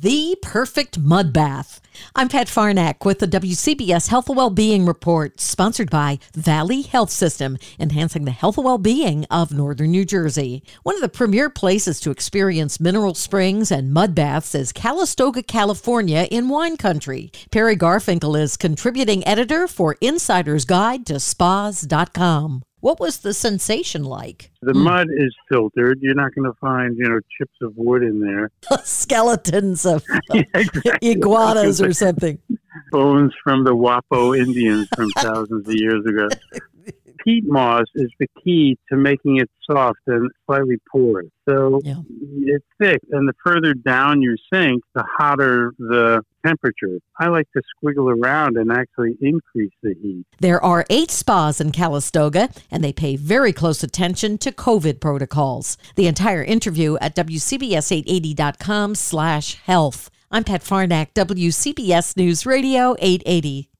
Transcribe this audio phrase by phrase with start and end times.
[0.00, 1.80] the perfect mud bath.
[2.14, 7.58] I'm Pat Farnack with the WCBS Health and Wellbeing Report, sponsored by Valley Health System,
[7.80, 10.62] enhancing the health and well-being of northern New Jersey.
[10.84, 16.28] One of the premier places to experience mineral springs and mud baths is Calistoga, California
[16.30, 17.32] in wine country.
[17.50, 22.62] Perry Garfinkel is contributing editor for Insider's Guide to Spas.com.
[22.80, 24.50] What was the sensation like?
[24.62, 24.84] The mm.
[24.84, 25.98] mud is filtered.
[26.00, 28.50] You're not going to find, you know, chips of wood in there.
[28.84, 31.10] Skeletons of yeah, exactly.
[31.10, 32.38] iguanas or something.
[32.92, 36.28] Bones from the Wappo Indians from thousands of years ago.
[37.24, 41.28] peat moss is the key to making it soft and slightly porous.
[41.48, 41.96] So yeah.
[42.42, 46.98] It's thick, and the further down you sink, the hotter the temperature.
[47.18, 50.24] I like to squiggle around and actually increase the heat.
[50.40, 55.76] There are eight spas in Calistoga, and they pay very close attention to COVID protocols.
[55.96, 60.10] The entire interview at WCBS880.com slash health.
[60.30, 63.70] I'm Pat Farnack, WCBS News Radio 880.